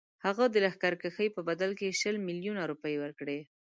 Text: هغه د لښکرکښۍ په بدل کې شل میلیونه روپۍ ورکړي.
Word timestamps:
هغه 0.25 0.43
د 0.49 0.55
لښکرکښۍ 0.65 1.27
په 1.35 1.41
بدل 1.49 1.71
کې 1.79 1.97
شل 2.01 2.15
میلیونه 2.27 2.61
روپۍ 2.71 2.95
ورکړي. 3.03 3.39